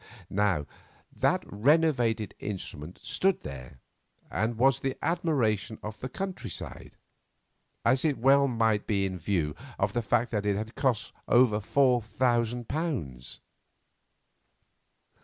[0.31, 0.65] Now
[1.15, 3.79] that renovated instrument stood there,
[4.31, 6.97] and was the admiration of the country side,
[7.85, 11.59] as it well might be in view of the fact that it had cost over
[11.59, 13.41] four thousand pounds.